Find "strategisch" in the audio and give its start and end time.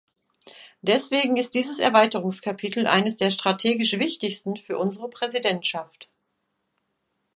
3.29-3.91